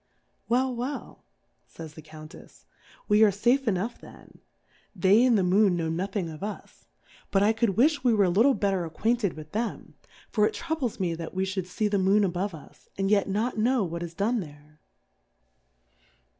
Well, 0.49 0.75
well, 0.75 1.25
fays 1.67 1.93
the 1.93 2.01
Cpuntejs^ 2.01 2.65
we 3.07 3.21
are 3.23 3.29
fafe 3.31 3.67
enough 3.67 4.01
then, 4.01 4.39
they 4.95 5.29
la 5.29 5.35
the 5.35 5.43
Moon 5.43 5.77
know 5.77 5.91
nothing 5.91 6.27
of 6.27 6.41
us 6.41 6.87
\ 7.07 7.29
but 7.31 7.43
I 7.43 7.53
Plurality 7.53 7.53
^/WORLDS. 7.53 7.53
61 7.53 7.53
I 7.53 7.53
could 7.53 7.69
wifli 7.77 8.03
we 8.05 8.13
were 8.15 8.23
a 8.23 8.29
little 8.35 8.53
better 8.55 8.83
ac 8.87 8.95
quainted 8.95 9.33
with 9.33 9.51
them, 9.51 9.93
for 10.31 10.47
it 10.47 10.55
troubles 10.55 10.99
me 10.99 11.13
that 11.13 11.35
we 11.35 11.45
fliould 11.45 11.67
fee 11.67 11.87
the 11.87 11.99
Moon 11.99 12.23
above 12.23 12.55
us, 12.55 12.89
and 12.97 13.11
yet 13.11 13.29
not 13.29 13.59
know 13.59 13.83
what 13.83 14.01
is 14.01 14.15
done 14.15 14.39
there. 14.39 14.79